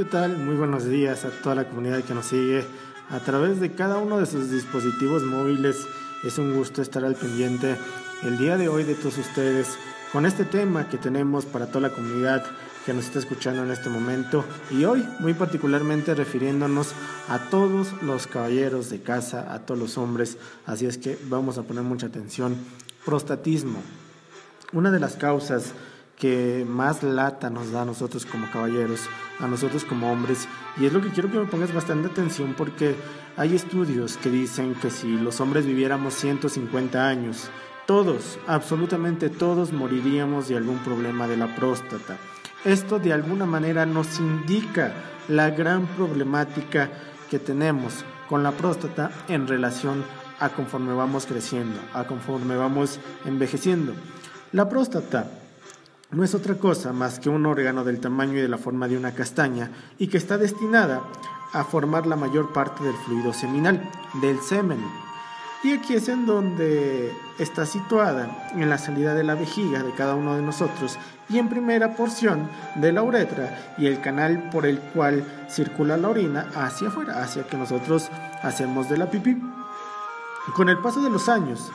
¿Qué 0.00 0.06
tal? 0.06 0.38
Muy 0.38 0.56
buenos 0.56 0.86
días 0.86 1.26
a 1.26 1.30
toda 1.30 1.54
la 1.54 1.68
comunidad 1.68 2.02
que 2.02 2.14
nos 2.14 2.24
sigue 2.24 2.64
a 3.10 3.18
través 3.18 3.60
de 3.60 3.72
cada 3.74 3.98
uno 3.98 4.18
de 4.18 4.24
sus 4.24 4.50
dispositivos 4.50 5.24
móviles. 5.24 5.86
Es 6.24 6.38
un 6.38 6.54
gusto 6.56 6.80
estar 6.80 7.04
al 7.04 7.16
pendiente 7.16 7.76
el 8.22 8.38
día 8.38 8.56
de 8.56 8.70
hoy 8.70 8.84
de 8.84 8.94
todos 8.94 9.18
ustedes 9.18 9.76
con 10.10 10.24
este 10.24 10.46
tema 10.46 10.88
que 10.88 10.96
tenemos 10.96 11.44
para 11.44 11.66
toda 11.66 11.88
la 11.88 11.94
comunidad 11.94 12.42
que 12.86 12.94
nos 12.94 13.04
está 13.04 13.18
escuchando 13.18 13.62
en 13.62 13.70
este 13.70 13.90
momento 13.90 14.42
y 14.70 14.84
hoy 14.84 15.06
muy 15.18 15.34
particularmente 15.34 16.14
refiriéndonos 16.14 16.94
a 17.28 17.50
todos 17.50 17.92
los 18.00 18.26
caballeros 18.26 18.88
de 18.88 19.02
casa, 19.02 19.52
a 19.52 19.66
todos 19.66 19.78
los 19.78 19.98
hombres, 19.98 20.38
así 20.64 20.86
es 20.86 20.96
que 20.96 21.18
vamos 21.28 21.58
a 21.58 21.64
poner 21.64 21.82
mucha 21.82 22.06
atención. 22.06 22.56
Prostatismo, 23.04 23.82
una 24.72 24.90
de 24.90 25.00
las 25.00 25.16
causas 25.16 25.74
que 26.20 26.66
más 26.68 27.02
lata 27.02 27.48
nos 27.48 27.72
da 27.72 27.82
a 27.82 27.84
nosotros 27.86 28.26
como 28.26 28.50
caballeros, 28.50 29.08
a 29.40 29.48
nosotros 29.48 29.84
como 29.84 30.12
hombres. 30.12 30.46
Y 30.76 30.84
es 30.84 30.92
lo 30.92 31.00
que 31.00 31.08
quiero 31.08 31.30
que 31.32 31.38
me 31.38 31.46
pongas 31.46 31.72
bastante 31.72 32.08
atención 32.08 32.54
porque 32.56 32.94
hay 33.38 33.56
estudios 33.56 34.18
que 34.18 34.30
dicen 34.30 34.74
que 34.74 34.90
si 34.90 35.16
los 35.16 35.40
hombres 35.40 35.64
viviéramos 35.64 36.14
150 36.14 37.08
años, 37.08 37.50
todos, 37.86 38.38
absolutamente 38.46 39.30
todos 39.30 39.72
moriríamos 39.72 40.46
de 40.48 40.58
algún 40.58 40.78
problema 40.80 41.26
de 41.26 41.38
la 41.38 41.56
próstata. 41.56 42.18
Esto 42.66 42.98
de 42.98 43.14
alguna 43.14 43.46
manera 43.46 43.86
nos 43.86 44.20
indica 44.20 44.92
la 45.28 45.48
gran 45.48 45.86
problemática 45.86 46.90
que 47.30 47.38
tenemos 47.38 48.04
con 48.28 48.42
la 48.42 48.52
próstata 48.52 49.10
en 49.28 49.48
relación 49.48 50.04
a 50.38 50.50
conforme 50.50 50.92
vamos 50.92 51.24
creciendo, 51.24 51.78
a 51.94 52.04
conforme 52.04 52.56
vamos 52.56 53.00
envejeciendo. 53.24 53.94
La 54.52 54.68
próstata 54.68 55.39
no 56.12 56.24
es 56.24 56.34
otra 56.34 56.56
cosa 56.56 56.92
más 56.92 57.20
que 57.20 57.28
un 57.28 57.46
órgano 57.46 57.84
del 57.84 58.00
tamaño 58.00 58.38
y 58.38 58.42
de 58.42 58.48
la 58.48 58.58
forma 58.58 58.88
de 58.88 58.96
una 58.96 59.14
castaña 59.14 59.70
y 59.98 60.08
que 60.08 60.18
está 60.18 60.38
destinada 60.38 61.02
a 61.52 61.64
formar 61.64 62.06
la 62.06 62.16
mayor 62.16 62.52
parte 62.52 62.82
del 62.82 62.94
fluido 62.94 63.32
seminal, 63.32 63.88
del 64.20 64.40
semen. 64.40 64.80
Y 65.62 65.72
aquí 65.72 65.94
es 65.94 66.08
en 66.08 66.26
donde 66.26 67.12
está 67.38 67.66
situada, 67.66 68.50
en 68.54 68.70
la 68.70 68.78
salida 68.78 69.14
de 69.14 69.24
la 69.24 69.34
vejiga 69.34 69.82
de 69.82 69.92
cada 69.92 70.14
uno 70.14 70.34
de 70.34 70.42
nosotros 70.42 70.98
y 71.28 71.38
en 71.38 71.48
primera 71.48 71.94
porción 71.94 72.48
de 72.76 72.92
la 72.92 73.02
uretra 73.02 73.74
y 73.76 73.86
el 73.86 74.00
canal 74.00 74.48
por 74.50 74.66
el 74.66 74.80
cual 74.80 75.24
circula 75.48 75.96
la 75.96 76.08
orina 76.08 76.48
hacia 76.56 76.88
afuera, 76.88 77.22
hacia 77.22 77.46
que 77.46 77.56
nosotros 77.56 78.08
hacemos 78.42 78.88
de 78.88 78.96
la 78.96 79.10
pipí. 79.10 79.36
Con 80.56 80.70
el 80.70 80.78
paso 80.78 81.02
de 81.02 81.10
los 81.10 81.28
años, 81.28 81.70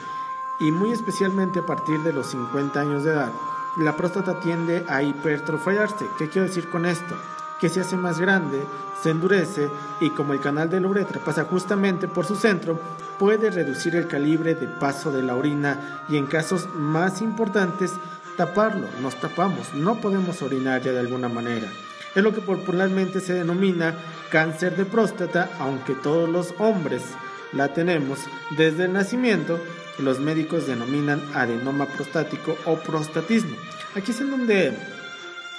y 0.59 0.71
muy 0.71 0.91
especialmente 0.91 1.59
a 1.59 1.65
partir 1.65 1.99
de 2.01 2.11
los 2.11 2.27
50 2.31 2.79
años 2.79 3.03
de 3.03 3.11
edad, 3.11 3.31
la 3.77 3.95
próstata 3.95 4.39
tiende 4.39 4.85
a 4.87 5.03
hipertrofiarse. 5.03 6.05
¿Qué 6.17 6.29
quiero 6.29 6.47
decir 6.47 6.69
con 6.69 6.85
esto? 6.85 7.15
Que 7.59 7.69
se 7.69 7.81
hace 7.81 7.97
más 7.97 8.19
grande, 8.19 8.63
se 9.01 9.11
endurece 9.11 9.69
y 9.99 10.09
como 10.11 10.33
el 10.33 10.41
canal 10.41 10.69
de 10.69 10.79
la 10.79 10.87
uretra 10.87 11.19
pasa 11.23 11.45
justamente 11.45 12.07
por 12.07 12.25
su 12.25 12.35
centro, 12.35 12.79
puede 13.19 13.49
reducir 13.49 13.95
el 13.95 14.07
calibre 14.07 14.55
de 14.55 14.67
paso 14.67 15.11
de 15.11 15.23
la 15.23 15.35
orina 15.35 16.03
y 16.09 16.17
en 16.17 16.27
casos 16.27 16.67
más 16.73 17.21
importantes 17.21 17.93
taparlo. 18.37 18.87
Nos 19.01 19.15
tapamos, 19.15 19.73
no 19.73 19.95
podemos 19.95 20.41
orinar 20.41 20.81
ya 20.81 20.91
de 20.91 20.99
alguna 20.99 21.29
manera. 21.29 21.67
Es 22.13 22.23
lo 22.23 22.33
que 22.33 22.41
popularmente 22.41 23.19
se 23.19 23.33
denomina 23.33 23.95
cáncer 24.29 24.75
de 24.75 24.85
próstata, 24.85 25.49
aunque 25.59 25.95
todos 25.95 26.29
los 26.29 26.53
hombres 26.59 27.03
la 27.51 27.73
tenemos 27.73 28.19
desde 28.57 28.85
el 28.85 28.93
nacimiento 28.93 29.59
los 29.99 30.19
médicos 30.19 30.67
denominan 30.67 31.21
adenoma 31.33 31.85
prostático 31.87 32.57
o 32.65 32.77
prostatismo. 32.77 33.55
Aquí 33.95 34.11
es 34.11 34.21
en 34.21 34.31
donde 34.31 34.73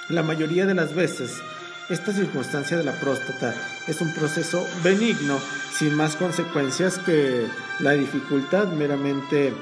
la 0.09 0.23
mayoría 0.23 0.65
de 0.65 0.73
las 0.73 0.93
veces 0.93 1.41
esta 1.89 2.11
circunstancia 2.11 2.75
de 2.75 2.83
la 2.83 2.99
próstata 2.99 3.55
es 3.87 4.01
un 4.01 4.13
proceso 4.13 4.65
benigno 4.83 5.39
sin 5.71 5.95
más 5.95 6.15
consecuencias 6.15 6.99
que 6.99 7.47
la 7.79 7.91
dificultad 7.91 8.67
meramente 8.67 9.53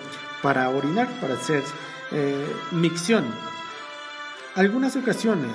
para 0.41 0.69
orinar, 0.69 1.07
para 1.21 1.35
hacer 1.35 1.63
eh, 2.11 2.45
micción. 2.71 3.25
Algunas 4.55 4.95
ocasiones 4.95 5.51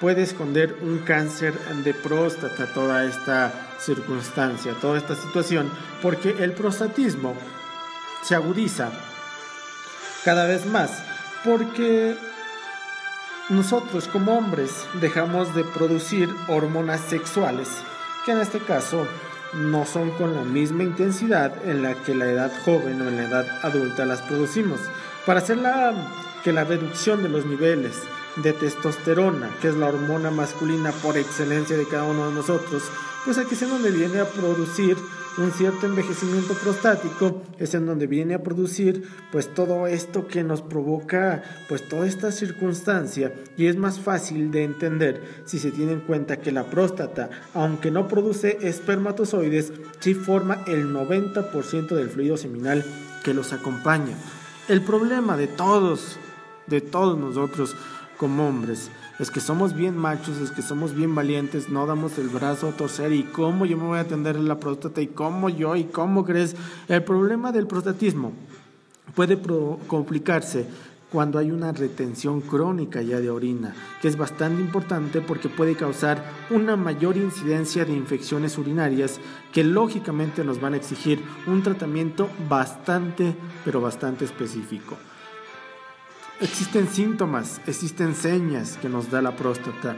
puede 0.00 0.22
esconder 0.22 0.76
un 0.82 0.98
cáncer 0.98 1.54
de 1.84 1.94
próstata 1.94 2.66
toda 2.72 3.04
esta 3.04 3.52
circunstancia, 3.78 4.72
toda 4.80 4.98
esta 4.98 5.14
situación, 5.14 5.70
porque 6.02 6.36
el 6.38 6.52
prostatismo 6.52 7.36
se 8.22 8.34
agudiza 8.34 8.90
cada 10.24 10.46
vez 10.46 10.66
más 10.66 10.90
porque 11.44 12.16
nosotros 13.48 14.08
como 14.08 14.36
hombres 14.36 14.70
dejamos 15.00 15.54
de 15.54 15.64
producir 15.64 16.28
hormonas 16.48 17.00
sexuales 17.00 17.68
que 18.24 18.32
en 18.32 18.40
este 18.40 18.58
caso 18.60 19.06
no 19.54 19.86
son 19.86 20.10
con 20.12 20.34
la 20.34 20.42
misma 20.42 20.82
intensidad 20.84 21.52
en 21.66 21.82
la 21.82 21.94
que 21.94 22.14
la 22.14 22.26
edad 22.26 22.52
joven 22.64 23.00
o 23.00 23.08
en 23.08 23.16
la 23.16 23.24
edad 23.24 23.46
adulta 23.62 24.04
las 24.04 24.20
producimos. 24.22 24.80
Para 25.24 25.40
hacer 25.40 25.56
la, 25.58 25.94
que 26.44 26.52
la 26.52 26.64
reducción 26.64 27.22
de 27.22 27.28
los 27.28 27.46
niveles 27.46 27.96
de 28.36 28.52
testosterona, 28.52 29.50
que 29.60 29.68
es 29.68 29.74
la 29.74 29.86
hormona 29.86 30.30
masculina 30.30 30.92
por 30.92 31.16
excelencia 31.16 31.76
de 31.76 31.88
cada 31.88 32.04
uno 32.04 32.28
de 32.28 32.34
nosotros, 32.34 32.82
pues 33.24 33.38
aquí 33.38 33.54
es 33.54 33.68
donde 33.68 33.90
viene 33.90 34.20
a 34.20 34.26
producir 34.26 34.96
un 35.36 35.52
cierto 35.52 35.86
envejecimiento 35.86 36.54
prostático, 36.54 37.42
es 37.58 37.74
en 37.74 37.86
donde 37.86 38.06
viene 38.06 38.34
a 38.34 38.42
producir 38.42 39.08
pues 39.30 39.52
todo 39.52 39.86
esto 39.86 40.26
que 40.26 40.42
nos 40.42 40.62
provoca 40.62 41.42
pues 41.68 41.88
toda 41.88 42.06
esta 42.06 42.32
circunstancia 42.32 43.32
y 43.56 43.66
es 43.66 43.76
más 43.76 44.00
fácil 44.00 44.50
de 44.50 44.64
entender 44.64 45.42
si 45.44 45.58
se 45.58 45.70
tiene 45.70 45.92
en 45.92 46.00
cuenta 46.00 46.40
que 46.40 46.52
la 46.52 46.64
próstata, 46.64 47.30
aunque 47.54 47.90
no 47.90 48.08
produce 48.08 48.58
espermatozoides, 48.62 49.72
sí 50.00 50.14
forma 50.14 50.64
el 50.66 50.92
90% 50.92 51.88
del 51.88 52.08
fluido 52.08 52.36
seminal 52.36 52.84
que 53.22 53.34
los 53.34 53.52
acompaña. 53.52 54.16
El 54.68 54.82
problema 54.82 55.36
de 55.36 55.46
todos, 55.46 56.16
de 56.66 56.80
todos 56.80 57.18
nosotros 57.18 57.74
como 58.16 58.48
hombres, 58.48 58.90
es 59.18 59.30
que 59.30 59.40
somos 59.40 59.74
bien 59.74 59.96
machos, 59.96 60.38
es 60.38 60.50
que 60.50 60.62
somos 60.62 60.94
bien 60.94 61.14
valientes, 61.14 61.68
no 61.68 61.86
damos 61.86 62.18
el 62.18 62.28
brazo 62.28 62.68
a 62.68 62.72
torcer 62.72 63.12
y 63.12 63.24
cómo 63.24 63.66
yo 63.66 63.76
me 63.76 63.84
voy 63.84 63.98
a 63.98 64.02
atender 64.02 64.36
la 64.36 64.60
próstata 64.60 65.00
y 65.00 65.08
cómo 65.08 65.48
yo 65.48 65.74
y 65.74 65.84
cómo 65.84 66.24
crees. 66.24 66.54
El 66.88 67.02
problema 67.02 67.50
del 67.50 67.66
prostatismo 67.66 68.32
puede 69.14 69.36
complicarse 69.88 70.66
cuando 71.10 71.38
hay 71.38 71.50
una 71.50 71.72
retención 71.72 72.42
crónica 72.42 73.02
ya 73.02 73.18
de 73.18 73.30
orina, 73.30 73.74
que 74.00 74.08
es 74.08 74.16
bastante 74.16 74.60
importante 74.60 75.20
porque 75.20 75.48
puede 75.48 75.74
causar 75.74 76.22
una 76.50 76.76
mayor 76.76 77.16
incidencia 77.16 77.84
de 77.84 77.94
infecciones 77.94 78.58
urinarias 78.58 79.18
que 79.52 79.64
lógicamente 79.64 80.44
nos 80.44 80.60
van 80.60 80.74
a 80.74 80.76
exigir 80.76 81.20
un 81.46 81.62
tratamiento 81.62 82.28
bastante, 82.48 83.34
pero 83.64 83.80
bastante 83.80 84.26
específico. 84.26 84.96
Existen 86.40 86.86
síntomas, 86.86 87.60
existen 87.66 88.14
señas 88.14 88.78
que 88.80 88.88
nos 88.88 89.10
da 89.10 89.20
la 89.20 89.34
próstata. 89.34 89.96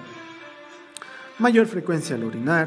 Mayor 1.39 1.67
frecuencia 1.67 2.17
al 2.17 2.25
orinar, 2.25 2.67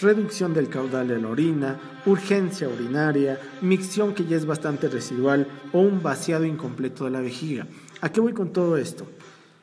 reducción 0.00 0.54
del 0.54 0.68
caudal 0.68 1.08
de 1.08 1.20
la 1.20 1.28
orina, 1.28 1.80
urgencia 2.06 2.68
urinaria, 2.68 3.40
micción 3.60 4.14
que 4.14 4.24
ya 4.24 4.36
es 4.36 4.46
bastante 4.46 4.88
residual 4.88 5.48
o 5.72 5.80
un 5.80 6.00
vaciado 6.00 6.44
incompleto 6.44 7.06
de 7.06 7.10
la 7.10 7.20
vejiga. 7.20 7.66
¿A 8.00 8.12
qué 8.12 8.20
voy 8.20 8.34
con 8.34 8.52
todo 8.52 8.76
esto? 8.76 9.04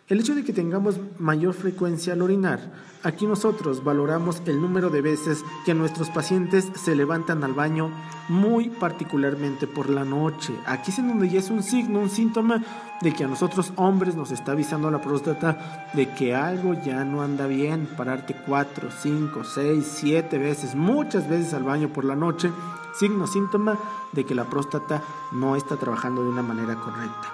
El 0.08 0.20
hecho 0.20 0.36
de 0.36 0.44
que 0.44 0.54
tengamos 0.54 1.00
mayor 1.18 1.56
frecuencia 1.56 2.14
al 2.14 2.22
orinar, 2.22 2.60
aquí 3.02 3.26
nosotros 3.26 3.84
valoramos 3.84 4.40
el 4.46 4.62
número 4.62 4.92
de 4.92 5.02
veces 5.02 5.44
que 5.66 5.74
nuestros 5.74 6.12
pacientes 6.12 6.70
se 6.76 6.96
levantan 6.96 7.44
al 7.44 7.54
baño 7.54 7.90
muy 8.30 8.70
particularmente 8.70 9.66
por 9.66 9.90
la 9.90 10.06
noche. 10.06 10.54
Aquí 10.68 10.92
es 10.92 11.00
en 11.00 11.08
donde 11.08 11.28
ya 11.28 11.40
es 11.40 11.50
un 11.50 11.64
signo, 11.64 12.02
un 12.02 12.12
síntoma 12.12 12.64
de 13.02 13.16
que 13.16 13.24
a 13.24 13.28
nosotros 13.28 13.74
hombres 13.78 14.16
nos 14.16 14.30
está 14.30 14.52
avisando 14.52 14.92
la 14.92 15.02
próstata 15.02 15.90
de 15.96 16.14
que 16.14 16.36
algo 16.36 16.76
ya 16.86 17.04
no 17.04 17.24
anda 17.24 17.48
bien. 17.48 17.88
Pararte 17.98 18.36
cuatro, 18.46 18.90
cinco, 18.92 19.44
seis, 19.44 19.92
siete 19.92 20.38
veces, 20.38 20.76
muchas 20.76 21.28
veces 21.28 21.56
al 21.56 21.64
baño 21.64 21.90
por 21.90 22.06
la 22.06 22.16
noche, 22.16 22.52
signo, 22.94 23.26
síntoma 23.26 23.80
de 24.12 24.24
que 24.24 24.36
la 24.36 24.46
próstata 24.46 25.02
no 25.32 25.56
está 25.56 25.78
trabajando 25.78 26.22
de 26.22 26.30
una 26.30 26.44
manera 26.44 26.76
correcta. 26.76 27.34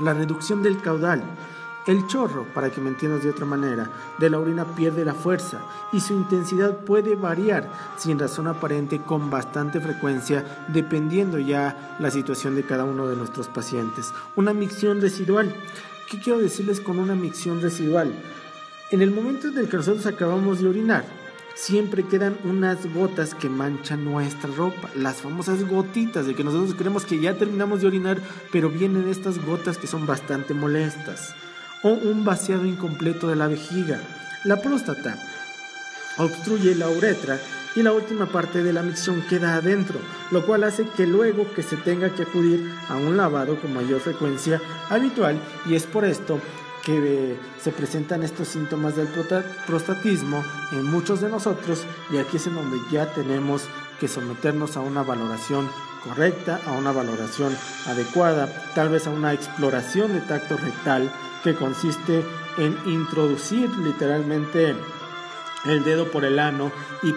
La 0.00 0.14
reducción 0.14 0.62
del 0.62 0.80
caudal 0.80 1.22
el 1.86 2.06
chorro, 2.06 2.46
para 2.54 2.70
que 2.70 2.80
me 2.80 2.88
entiendas 2.88 3.22
de 3.22 3.30
otra 3.30 3.44
manera, 3.44 3.90
de 4.18 4.30
la 4.30 4.38
orina 4.38 4.64
pierde 4.64 5.04
la 5.04 5.12
fuerza 5.12 5.60
y 5.92 6.00
su 6.00 6.14
intensidad 6.14 6.78
puede 6.78 7.14
variar 7.14 7.70
sin 7.98 8.18
razón 8.18 8.46
aparente 8.46 9.00
con 9.00 9.28
bastante 9.28 9.80
frecuencia 9.80 10.64
dependiendo 10.68 11.38
ya 11.38 11.96
la 11.98 12.10
situación 12.10 12.54
de 12.54 12.64
cada 12.64 12.84
uno 12.84 13.06
de 13.06 13.16
nuestros 13.16 13.48
pacientes. 13.48 14.12
Una 14.34 14.54
micción 14.54 15.00
residual. 15.00 15.54
¿Qué 16.10 16.18
quiero 16.20 16.38
decirles 16.38 16.80
con 16.80 16.98
una 16.98 17.14
micción 17.14 17.60
residual? 17.60 18.14
En 18.90 19.02
el 19.02 19.10
momento 19.10 19.48
en 19.48 19.58
el 19.58 19.68
que 19.68 19.76
nosotros 19.76 20.06
acabamos 20.06 20.60
de 20.60 20.68
orinar, 20.68 21.04
siempre 21.54 22.04
quedan 22.04 22.38
unas 22.44 22.92
gotas 22.94 23.34
que 23.34 23.48
manchan 23.48 24.04
nuestra 24.04 24.50
ropa, 24.50 24.90
las 24.94 25.16
famosas 25.16 25.68
gotitas 25.68 26.26
de 26.26 26.34
que 26.34 26.44
nosotros 26.44 26.74
creemos 26.74 27.04
que 27.04 27.20
ya 27.20 27.34
terminamos 27.34 27.80
de 27.80 27.88
orinar, 27.88 28.18
pero 28.52 28.70
vienen 28.70 29.08
estas 29.08 29.44
gotas 29.44 29.78
que 29.78 29.86
son 29.86 30.06
bastante 30.06 30.54
molestas 30.54 31.34
o 31.84 31.90
un 31.90 32.24
vaciado 32.24 32.66
incompleto 32.66 33.28
de 33.28 33.36
la 33.36 33.46
vejiga. 33.46 34.00
La 34.42 34.60
próstata 34.60 35.16
obstruye 36.18 36.74
la 36.74 36.88
uretra 36.88 37.38
y 37.76 37.82
la 37.82 37.92
última 37.92 38.26
parte 38.26 38.62
de 38.62 38.72
la 38.72 38.82
micción 38.82 39.22
queda 39.28 39.54
adentro, 39.54 39.98
lo 40.30 40.44
cual 40.46 40.64
hace 40.64 40.86
que 40.96 41.06
luego 41.06 41.52
que 41.54 41.62
se 41.62 41.76
tenga 41.76 42.10
que 42.10 42.22
acudir 42.22 42.72
a 42.88 42.96
un 42.96 43.16
lavado 43.16 43.60
con 43.60 43.74
mayor 43.74 44.00
frecuencia 44.00 44.60
habitual 44.88 45.38
y 45.66 45.74
es 45.74 45.84
por 45.84 46.04
esto 46.04 46.40
que 46.84 47.36
se 47.60 47.70
presentan 47.70 48.22
estos 48.22 48.48
síntomas 48.48 48.96
del 48.96 49.08
prostatismo 49.66 50.44
en 50.72 50.84
muchos 50.84 51.20
de 51.20 51.30
nosotros 51.30 51.84
y 52.12 52.18
aquí 52.18 52.36
es 52.36 52.46
en 52.46 52.54
donde 52.54 52.76
ya 52.90 53.12
tenemos 53.12 53.62
que 53.98 54.08
someternos 54.08 54.76
a 54.76 54.80
una 54.80 55.02
valoración 55.02 55.68
correcta, 56.04 56.60
a 56.66 56.72
una 56.72 56.92
valoración 56.92 57.56
adecuada, 57.86 58.48
tal 58.74 58.90
vez 58.90 59.06
a 59.06 59.10
una 59.10 59.32
exploración 59.32 60.12
de 60.12 60.20
tacto 60.20 60.56
rectal 60.56 61.10
que 61.42 61.54
consiste 61.54 62.24
en 62.58 62.76
introducir 62.86 63.70
literalmente 63.78 64.74
el 65.64 65.82
dedo 65.82 66.10
por 66.10 66.24
el 66.24 66.38
ano 66.38 66.70
y 67.02 67.12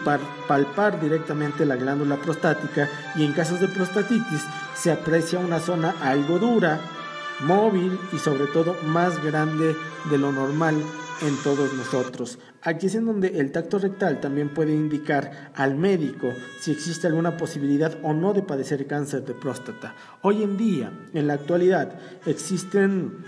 palpar 0.48 1.00
directamente 1.00 1.66
la 1.66 1.76
glándula 1.76 2.18
prostática 2.18 2.90
y 3.16 3.26
en 3.26 3.34
casos 3.34 3.60
de 3.60 3.68
prostatitis 3.68 4.44
se 4.76 4.92
aprecia 4.92 5.40
una 5.40 5.60
zona 5.60 5.96
algo 6.02 6.40
dura, 6.40 6.80
móvil 7.42 8.00
y 8.12 8.18
sobre 8.18 8.48
todo 8.48 8.76
más 8.86 9.24
grande 9.24 9.76
de 10.10 10.18
lo 10.18 10.32
normal 10.32 10.82
en 11.22 11.36
todos 11.44 11.74
nosotros. 11.74 12.40
Aquí 12.62 12.88
es 12.88 12.96
en 12.96 13.06
donde 13.06 13.40
el 13.40 13.52
tacto 13.52 13.80
rectal 13.80 14.20
también 14.20 14.54
puede 14.54 14.74
indicar 14.74 15.52
al 15.56 15.76
médico 15.76 16.34
si 16.60 16.72
existe 16.72 17.08
alguna 17.08 17.38
posibilidad 17.38 17.98
o 18.04 18.14
no 18.14 18.34
de 18.34 18.44
padecer 18.44 18.88
cáncer 18.88 19.26
de 19.26 19.34
próstata. 19.34 19.96
Hoy 20.22 20.44
en 20.44 20.58
día, 20.58 20.92
en 21.14 21.28
la 21.28 21.34
actualidad, 21.34 22.00
existen 22.26 23.24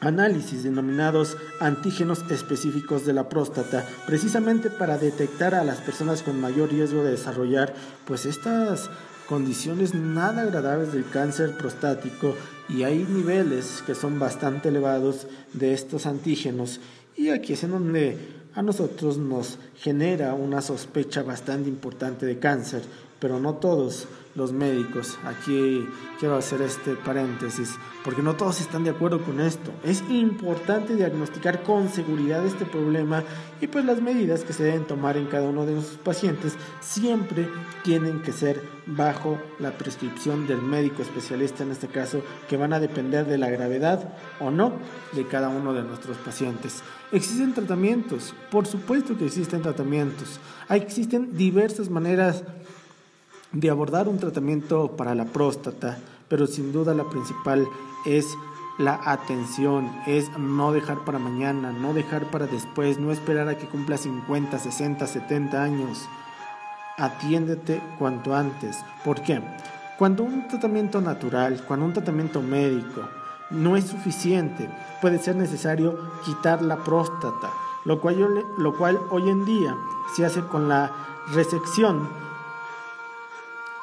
análisis 0.00 0.62
denominados 0.62 1.36
antígenos 1.60 2.22
específicos 2.30 3.06
de 3.06 3.14
la 3.14 3.28
próstata, 3.28 3.84
precisamente 4.06 4.70
para 4.70 4.98
detectar 4.98 5.54
a 5.54 5.64
las 5.64 5.78
personas 5.78 6.22
con 6.22 6.40
mayor 6.40 6.70
riesgo 6.70 7.02
de 7.02 7.12
desarrollar 7.12 7.74
pues 8.04 8.26
estas 8.26 8.90
condiciones 9.26 9.94
nada 9.94 10.42
agradables 10.42 10.92
del 10.92 11.08
cáncer 11.08 11.56
prostático 11.56 12.34
y 12.68 12.84
hay 12.84 13.04
niveles 13.04 13.82
que 13.86 13.94
son 13.94 14.18
bastante 14.18 14.68
elevados 14.68 15.26
de 15.52 15.72
estos 15.72 16.06
antígenos 16.06 16.80
y 17.16 17.30
aquí 17.30 17.54
es 17.54 17.64
en 17.64 17.70
donde 17.70 18.16
a 18.54 18.62
nosotros 18.62 19.18
nos 19.18 19.58
genera 19.76 20.34
una 20.34 20.62
sospecha 20.62 21.22
bastante 21.22 21.68
importante 21.68 22.26
de 22.26 22.38
cáncer, 22.38 22.82
pero 23.18 23.38
no 23.38 23.54
todos 23.54 24.06
los 24.36 24.52
médicos. 24.52 25.18
Aquí 25.24 25.88
quiero 26.20 26.36
hacer 26.36 26.62
este 26.62 26.94
paréntesis, 26.94 27.74
porque 28.04 28.22
no 28.22 28.36
todos 28.36 28.60
están 28.60 28.84
de 28.84 28.90
acuerdo 28.90 29.22
con 29.22 29.40
esto. 29.40 29.72
Es 29.82 30.02
importante 30.08 30.94
diagnosticar 30.94 31.62
con 31.62 31.88
seguridad 31.88 32.44
este 32.46 32.64
problema 32.64 33.24
y 33.60 33.66
pues 33.66 33.84
las 33.84 34.00
medidas 34.00 34.44
que 34.44 34.52
se 34.52 34.64
deben 34.64 34.86
tomar 34.86 35.16
en 35.16 35.26
cada 35.26 35.48
uno 35.48 35.66
de 35.66 35.72
nuestros 35.72 35.98
pacientes 35.98 36.54
siempre 36.80 37.48
tienen 37.82 38.22
que 38.22 38.32
ser 38.32 38.62
bajo 38.86 39.38
la 39.58 39.72
prescripción 39.72 40.46
del 40.46 40.62
médico 40.62 41.02
especialista 41.02 41.64
en 41.64 41.72
este 41.72 41.88
caso, 41.88 42.22
que 42.48 42.56
van 42.56 42.72
a 42.72 42.80
depender 42.80 43.26
de 43.26 43.38
la 43.38 43.50
gravedad 43.50 44.16
o 44.38 44.50
no 44.50 44.74
de 45.12 45.26
cada 45.26 45.48
uno 45.48 45.72
de 45.72 45.82
nuestros 45.82 46.16
pacientes. 46.18 46.82
Existen 47.12 47.54
tratamientos, 47.54 48.34
por 48.50 48.66
supuesto 48.66 49.16
que 49.16 49.26
existen 49.26 49.62
tratamientos. 49.62 50.38
Existen 50.68 51.36
diversas 51.36 51.88
maneras 51.88 52.44
de 53.52 53.70
abordar 53.70 54.08
un 54.08 54.18
tratamiento 54.18 54.96
para 54.96 55.14
la 55.14 55.24
próstata, 55.24 55.98
pero 56.28 56.46
sin 56.46 56.72
duda 56.72 56.94
la 56.94 57.04
principal 57.04 57.66
es 58.04 58.26
la 58.78 59.00
atención, 59.04 59.90
es 60.06 60.30
no 60.38 60.72
dejar 60.72 60.98
para 61.04 61.18
mañana, 61.18 61.72
no 61.72 61.94
dejar 61.94 62.30
para 62.30 62.46
después, 62.46 62.98
no 62.98 63.10
esperar 63.10 63.48
a 63.48 63.56
que 63.56 63.66
cumpla 63.66 63.96
50, 63.96 64.58
60, 64.58 65.06
70 65.06 65.62
años. 65.62 66.06
Atiéndete 66.98 67.80
cuanto 67.98 68.34
antes. 68.34 68.78
¿Por 69.04 69.22
qué? 69.22 69.42
Cuando 69.98 70.24
un 70.24 70.46
tratamiento 70.48 71.00
natural, 71.00 71.62
cuando 71.66 71.86
un 71.86 71.92
tratamiento 71.94 72.42
médico 72.42 73.02
no 73.50 73.76
es 73.76 73.86
suficiente, 73.86 74.68
puede 75.00 75.18
ser 75.18 75.36
necesario 75.36 75.98
quitar 76.24 76.60
la 76.60 76.76
próstata, 76.76 77.50
lo 77.84 78.00
cual, 78.00 78.44
lo 78.58 78.76
cual 78.76 78.98
hoy 79.10 79.28
en 79.30 79.44
día 79.46 79.74
se 80.14 80.26
hace 80.26 80.42
con 80.42 80.68
la 80.68 80.92
resección 81.32 82.25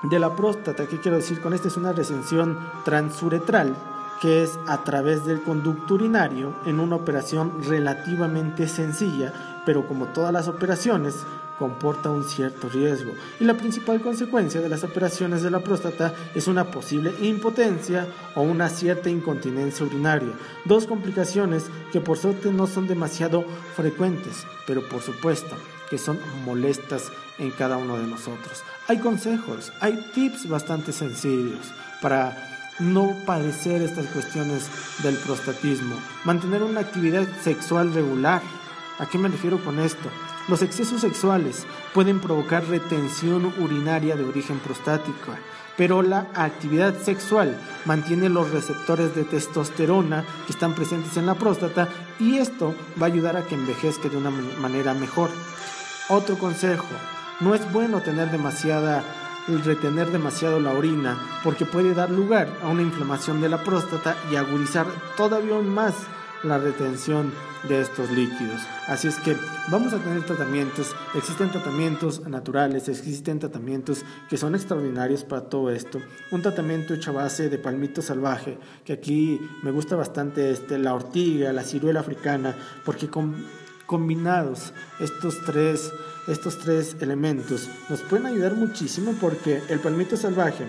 de 0.03 0.19
la 0.19 0.35
próstata. 0.35 0.88
¿Qué 0.88 1.00
quiero 1.00 1.17
decir 1.17 1.41
con 1.41 1.53
esto? 1.53 1.67
Es 1.67 1.77
una 1.77 1.94
recensión 1.94 2.59
transuretral 2.85 3.75
que 4.21 4.44
es 4.44 4.57
a 4.67 4.83
través 4.83 5.25
del 5.25 5.41
conducto 5.41 5.95
urinario 5.95 6.53
en 6.65 6.79
una 6.79 6.95
operación 6.95 7.61
relativamente 7.63 8.69
sencilla, 8.69 9.61
pero 9.65 9.85
como 9.85 10.05
todas 10.07 10.31
las 10.31 10.47
operaciones 10.47 11.25
comporta 11.59 12.09
un 12.09 12.23
cierto 12.23 12.69
riesgo. 12.69 13.11
Y 13.39 13.44
la 13.45 13.55
principal 13.55 14.01
consecuencia 14.01 14.61
de 14.61 14.69
las 14.69 14.83
operaciones 14.83 15.41
de 15.44 15.51
la 15.51 15.59
próstata 15.59 16.13
es 16.33 16.47
una 16.47 16.65
posible 16.65 17.13
impotencia 17.21 18.07
o 18.35 18.41
una 18.41 18.69
cierta 18.69 19.09
incontinencia 19.09 19.85
urinaria. 19.85 20.33
Dos 20.65 20.88
complicaciones 20.88 21.65
que 21.91 22.01
por 22.01 22.17
suerte 22.17 22.51
no 22.51 22.65
son 22.65 22.88
demasiado 22.88 23.44
frecuentes, 23.75 24.45
pero 24.65 24.88
por 24.88 25.01
supuesto 25.01 25.55
que 25.94 26.00
son 26.00 26.18
molestas 26.44 27.12
en 27.38 27.51
cada 27.51 27.78
uno 27.78 28.00
de 28.00 28.07
nosotros. 28.07 28.63
Hay 28.88 28.98
consejos, 28.98 29.72
hay 29.80 30.10
tips 30.16 30.50
bastante 30.50 30.92
sencillos 30.92 31.68
para 32.01 32.36
no 32.80 33.16
padecer 33.28 33.84
estas 33.84 34.07
cuestiones 34.07 34.72
del 35.04 35.16
prostatismo. 35.18 35.95
Mantener 36.24 36.63
una 36.63 36.80
actividad 36.80 37.28
sexual 37.44 37.94
regular. 37.94 38.42
¿A 38.98 39.06
qué 39.06 39.19
me 39.19 39.30
refiero 39.30 39.63
con 39.63 39.80
esto? 39.80 40.10
Los 40.48 40.63
excesos 40.63 41.01
sexuales 41.01 41.68
pueden 41.94 42.19
provocar 42.19 42.66
retención 42.66 43.54
urinaria 43.60 44.16
de 44.16 44.25
origen 44.25 44.57
prostático, 44.57 45.36
pero 45.78 46.01
la 46.01 46.25
actividad 46.34 47.00
sexual 47.04 47.56
mantiene 47.86 48.30
los 48.30 48.50
receptores 48.50 49.13
de 49.13 49.25
testosterona 49.25 50.25
que 50.48 50.54
están 50.54 50.74
presentes 50.74 51.18
en 51.18 51.28
la 51.28 51.36
próstata 51.36 51.88
y 52.19 52.39
esto 52.39 52.74
va 53.00 53.06
a 53.06 53.12
ayudar 53.12 53.38
a 53.38 53.44
que 53.44 53.54
envejezca 53.54 54.10
de 54.10 54.18
una 54.18 54.31
manera 54.31 54.96
mejor. 54.96 55.30
Otro 56.09 56.38
consejo, 56.38 56.85
no 57.39 57.55
es 57.55 57.71
bueno 57.71 58.01
tener 58.01 58.29
demasiada 58.29 59.03
retener 59.47 60.09
demasiado 60.09 60.59
la 60.59 60.71
orina 60.71 61.17
porque 61.44 61.65
puede 61.65 61.94
dar 61.94 62.09
lugar 62.09 62.47
a 62.61 62.69
una 62.69 62.81
inflamación 62.81 63.41
de 63.41 63.50
la 63.50 63.63
próstata 63.63 64.15
y 64.31 64.36
agudizar 64.36 64.88
todavía 65.17 65.60
más 65.60 65.93
la 66.43 66.57
retención 66.57 67.31
de 67.67 67.79
estos 67.79 68.12
líquidos. 68.12 68.62
Así 68.88 69.07
es 69.07 69.17
que 69.19 69.38
vamos 69.69 69.93
a 69.93 70.00
tener 70.00 70.24
tratamientos, 70.24 70.93
existen 71.15 71.51
tratamientos 71.51 72.27
naturales, 72.27 72.89
existen 72.89 73.39
tratamientos 73.39 74.03
que 74.29 74.38
son 74.38 74.53
extraordinarios 74.55 75.24
para 75.24 75.43
todo 75.43 75.69
esto. 75.72 76.00
Un 76.31 76.41
tratamiento 76.41 76.93
hecho 76.93 77.12
a 77.12 77.24
base 77.24 77.50
de 77.50 77.57
palmito 77.57 78.01
salvaje, 78.01 78.57
que 78.83 78.93
aquí 78.93 79.39
me 79.63 79.72
gusta 79.72 79.95
bastante 79.95 80.51
este, 80.51 80.77
la 80.77 80.93
ortiga, 80.93 81.53
la 81.53 81.63
ciruela 81.63 82.01
africana, 82.01 82.55
porque 82.83 83.07
con, 83.07 83.45
combinados 83.86 84.74
estos 85.00 85.40
tres 85.46 85.92
estos 86.28 86.58
tres 86.58 86.96
elementos 87.02 87.70
nos 87.90 88.02
pueden 88.02 88.28
ayudar 88.28 88.56
muchísimo 88.56 89.13
porque 89.20 89.62
el 89.68 89.80
palmito 89.80 90.16
salvaje 90.16 90.66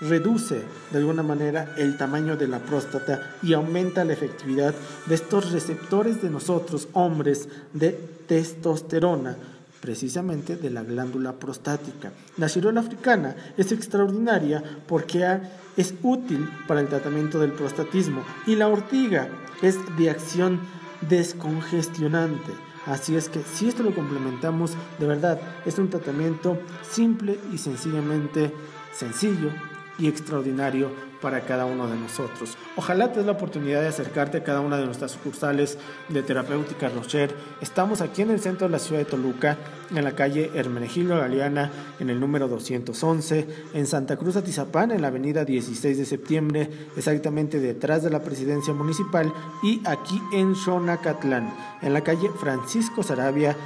reduce 0.00 0.62
de 0.90 0.98
alguna 0.98 1.22
manera 1.22 1.74
el 1.76 1.96
tamaño 1.96 2.36
de 2.36 2.48
la 2.48 2.60
próstata 2.60 3.36
y 3.42 3.52
aumenta 3.52 4.04
la 4.04 4.14
efectividad 4.14 4.74
de 5.06 5.14
estos 5.14 5.52
receptores 5.52 6.22
de 6.22 6.30
nosotros, 6.30 6.88
hombres, 6.94 7.48
de 7.72 7.90
testosterona, 8.26 9.36
precisamente 9.80 10.56
de 10.56 10.70
la 10.70 10.82
glándula 10.82 11.32
prostática. 11.32 12.12
La 12.36 12.48
ciruela 12.48 12.80
africana 12.80 13.36
es 13.56 13.72
extraordinaria 13.72 14.62
porque 14.86 15.40
es 15.76 15.94
útil 16.02 16.48
para 16.66 16.80
el 16.80 16.88
tratamiento 16.88 17.38
del 17.38 17.52
prostatismo 17.52 18.24
y 18.46 18.56
la 18.56 18.68
ortiga 18.68 19.28
es 19.62 19.76
de 19.98 20.10
acción 20.10 20.60
descongestionante. 21.08 22.52
Así 22.86 23.16
es 23.16 23.28
que 23.28 23.42
si 23.42 23.68
esto 23.68 23.82
lo 23.82 23.94
complementamos, 23.94 24.72
de 24.98 25.06
verdad, 25.06 25.40
es 25.66 25.78
un 25.78 25.90
tratamiento 25.90 26.58
simple 26.88 27.38
y 27.52 27.58
sencillamente 27.58 28.52
sencillo 28.92 29.50
y 29.98 30.08
extraordinario 30.08 31.09
para 31.20 31.42
cada 31.42 31.66
uno 31.66 31.86
de 31.86 31.96
nosotros. 31.96 32.56
Ojalá 32.76 33.12
te 33.12 33.18
des 33.18 33.26
la 33.26 33.32
oportunidad 33.32 33.80
de 33.82 33.88
acercarte 33.88 34.38
a 34.38 34.44
cada 34.44 34.60
una 34.60 34.78
de 34.78 34.86
nuestras 34.86 35.12
sucursales 35.12 35.78
de 36.08 36.22
Terapéutica 36.22 36.88
Rocher. 36.88 37.34
Estamos 37.60 38.00
aquí 38.00 38.22
en 38.22 38.30
el 38.30 38.40
centro 38.40 38.66
de 38.66 38.72
la 38.72 38.78
ciudad 38.78 39.00
de 39.00 39.04
Toluca, 39.04 39.56
en 39.90 40.04
la 40.04 40.12
calle 40.12 40.50
Hermenegildo 40.54 41.18
Galeana, 41.18 41.70
en 41.98 42.10
el 42.10 42.20
número 42.20 42.48
211, 42.48 43.46
en 43.74 43.86
Santa 43.86 44.16
Cruz 44.16 44.36
Atizapán, 44.36 44.90
en 44.90 45.02
la 45.02 45.08
avenida 45.08 45.44
16 45.44 45.98
de 45.98 46.04
septiembre, 46.04 46.70
exactamente 46.96 47.60
detrás 47.60 48.02
de 48.02 48.10
la 48.10 48.22
presidencia 48.22 48.72
municipal, 48.72 49.32
y 49.62 49.80
aquí 49.84 50.20
en 50.32 50.54
Xonacatlán, 50.54 51.52
en 51.82 51.92
la 51.92 52.02
calle 52.02 52.30
Francisco 52.38 53.02
Sarabia, 53.02 53.56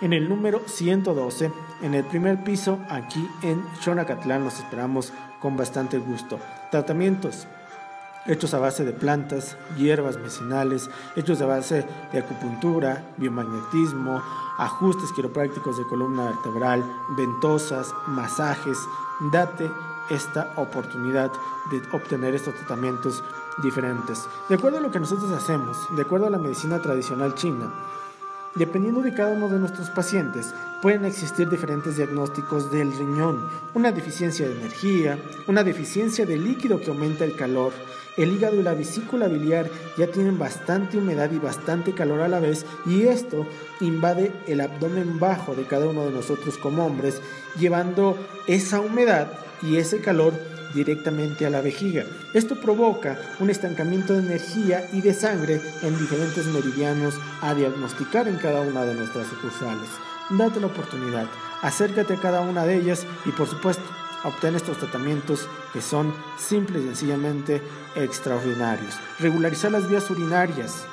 en 0.00 0.12
el 0.12 0.28
número 0.28 0.62
112, 0.66 1.50
en 1.82 1.94
el 1.94 2.04
primer 2.04 2.44
piso, 2.44 2.78
aquí 2.88 3.28
en 3.42 3.62
Xonacatlán. 3.80 4.44
Los 4.44 4.58
esperamos 4.58 5.12
con 5.40 5.56
bastante 5.56 5.98
gusto. 5.98 6.38
Tratamientos 6.70 7.46
hechos 8.28 8.52
a 8.52 8.58
base 8.58 8.84
de 8.84 8.92
plantas, 8.92 9.56
hierbas 9.76 10.18
medicinales, 10.18 10.90
hechos 11.16 11.40
a 11.40 11.46
base 11.46 11.86
de 12.12 12.18
acupuntura, 12.18 13.02
biomagnetismo, 13.16 14.22
ajustes 14.58 15.10
quiroprácticos 15.12 15.78
de 15.78 15.86
columna 15.86 16.24
vertebral, 16.24 16.84
ventosas, 17.16 17.92
masajes. 18.06 18.78
Date 19.32 19.70
esta 20.10 20.52
oportunidad 20.56 21.32
de 21.70 21.82
obtener 21.92 22.34
estos 22.34 22.54
tratamientos 22.54 23.24
diferentes. 23.62 24.28
De 24.48 24.54
acuerdo 24.54 24.78
a 24.78 24.82
lo 24.82 24.90
que 24.90 25.00
nosotros 25.00 25.30
hacemos, 25.32 25.78
de 25.96 26.02
acuerdo 26.02 26.26
a 26.26 26.30
la 26.30 26.38
medicina 26.38 26.80
tradicional 26.80 27.34
china, 27.34 27.72
Dependiendo 28.58 29.02
de 29.02 29.14
cada 29.14 29.30
uno 29.30 29.48
de 29.48 29.60
nuestros 29.60 29.88
pacientes, 29.90 30.52
pueden 30.82 31.04
existir 31.04 31.48
diferentes 31.48 31.96
diagnósticos 31.96 32.72
del 32.72 32.90
riñón, 32.90 33.48
una 33.72 33.92
deficiencia 33.92 34.48
de 34.48 34.58
energía, 34.58 35.16
una 35.46 35.62
deficiencia 35.62 36.26
de 36.26 36.36
líquido 36.36 36.80
que 36.80 36.90
aumenta 36.90 37.24
el 37.24 37.36
calor, 37.36 37.72
el 38.16 38.32
hígado 38.32 38.56
y 38.56 38.64
la 38.64 38.74
vesícula 38.74 39.28
biliar 39.28 39.70
ya 39.96 40.08
tienen 40.08 40.40
bastante 40.40 40.98
humedad 40.98 41.30
y 41.30 41.38
bastante 41.38 41.92
calor 41.92 42.20
a 42.20 42.26
la 42.26 42.40
vez 42.40 42.66
y 42.84 43.02
esto 43.02 43.46
invade 43.80 44.32
el 44.48 44.60
abdomen 44.60 45.20
bajo 45.20 45.54
de 45.54 45.62
cada 45.62 45.86
uno 45.86 46.04
de 46.06 46.10
nosotros 46.10 46.58
como 46.58 46.84
hombres, 46.84 47.22
llevando 47.60 48.18
esa 48.48 48.80
humedad 48.80 49.28
y 49.62 49.76
ese 49.76 50.00
calor 50.00 50.34
directamente 50.74 51.46
a 51.46 51.50
la 51.50 51.60
vejiga. 51.60 52.04
Esto 52.34 52.60
provoca 52.60 53.18
un 53.40 53.50
estancamiento 53.50 54.12
de 54.12 54.20
energía 54.20 54.88
y 54.92 55.00
de 55.00 55.14
sangre 55.14 55.60
en 55.82 55.98
diferentes 55.98 56.46
meridianos 56.46 57.14
a 57.40 57.54
diagnosticar 57.54 58.28
en 58.28 58.36
cada 58.36 58.60
una 58.60 58.84
de 58.84 58.94
nuestras 58.94 59.26
sucursales. 59.28 59.88
Date 60.30 60.60
la 60.60 60.66
oportunidad, 60.66 61.26
acércate 61.62 62.14
a 62.14 62.20
cada 62.20 62.40
una 62.42 62.64
de 62.64 62.76
ellas 62.76 63.06
y 63.24 63.30
por 63.30 63.48
supuesto 63.48 63.82
obtén 64.24 64.56
estos 64.56 64.78
tratamientos 64.78 65.48
que 65.72 65.80
son 65.80 66.12
simple 66.36 66.80
y 66.80 66.82
sencillamente 66.82 67.62
extraordinarios. 67.94 68.94
Regularizar 69.18 69.72
las 69.72 69.88
vías 69.88 70.10
urinarias, 70.10 70.84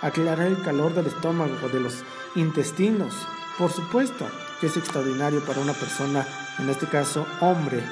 aclarar 0.00 0.46
el 0.46 0.60
calor 0.62 0.94
del 0.94 1.06
estómago 1.06 1.54
o 1.64 1.68
de 1.68 1.80
los 1.80 2.04
intestinos, 2.36 3.14
por 3.58 3.72
supuesto 3.72 4.26
que 4.60 4.66
es 4.66 4.76
extraordinario 4.76 5.44
para 5.44 5.60
una 5.60 5.72
persona, 5.72 6.26
en 6.58 6.68
este 6.68 6.86
caso 6.86 7.26
hombre, 7.40 7.82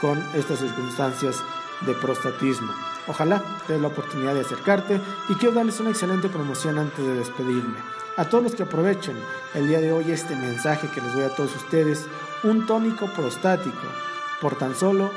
con 0.00 0.22
estas 0.34 0.60
circunstancias 0.60 1.42
de 1.82 1.94
prostatismo. 1.94 2.72
Ojalá 3.08 3.42
te 3.66 3.78
la 3.78 3.88
oportunidad 3.88 4.34
de 4.34 4.40
acercarte 4.40 5.00
y 5.28 5.34
quiero 5.34 5.54
darles 5.54 5.80
una 5.80 5.90
excelente 5.90 6.28
promoción 6.28 6.78
antes 6.78 7.04
de 7.04 7.14
despedirme. 7.14 7.78
A 8.16 8.24
todos 8.24 8.44
los 8.44 8.54
que 8.54 8.62
aprovechen 8.62 9.16
el 9.54 9.68
día 9.68 9.80
de 9.80 9.92
hoy 9.92 10.10
este 10.10 10.34
mensaje 10.34 10.88
que 10.88 11.00
les 11.00 11.12
doy 11.12 11.24
a 11.24 11.34
todos 11.34 11.54
ustedes, 11.54 12.06
un 12.42 12.66
tónico 12.66 13.06
prostático 13.12 13.86
por 14.40 14.56
tan 14.56 14.74
solo 14.74 15.10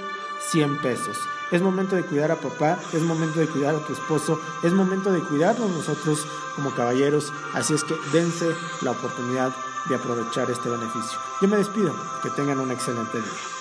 100 0.51 0.79
pesos. 0.79 1.17
Es 1.51 1.62
momento 1.62 1.95
de 1.95 2.03
cuidar 2.03 2.31
a 2.31 2.36
papá, 2.36 2.77
es 2.93 3.01
momento 3.01 3.39
de 3.39 3.48
cuidar 3.48 3.74
a 3.74 3.79
tu 3.79 3.93
esposo, 3.93 4.39
es 4.63 4.71
momento 4.71 5.12
de 5.12 5.21
cuidarnos 5.21 5.71
nosotros 5.71 6.27
como 6.55 6.75
caballeros, 6.75 7.33
así 7.53 7.74
es 7.74 7.83
que 7.83 7.95
dense 8.12 8.48
la 8.81 8.91
oportunidad 8.91 9.51
de 9.88 9.95
aprovechar 9.95 10.51
este 10.51 10.69
beneficio. 10.69 11.17
Yo 11.41 11.48
me 11.48 11.57
despido, 11.57 11.95
que 12.21 12.29
tengan 12.29 12.59
un 12.59 12.69
excelente 12.69 13.17
día. 13.17 13.58